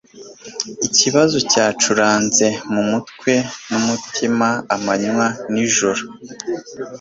Ikibazo 0.87 1.37
cyacuranze 1.51 2.47
mumutwe 2.73 3.31
numutima 3.69 4.47
amanywa 4.75 5.27
nijoro 5.51 6.01